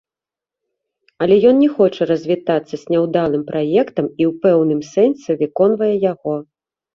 [1.25, 6.35] Але ён не хоча развітвацца з няўдалым праектам і ў пэўным сэнсе выконвае яго.